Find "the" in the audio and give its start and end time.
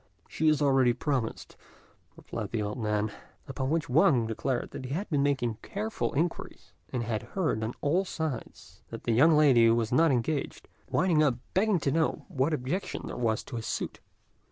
2.49-2.63, 9.03-9.13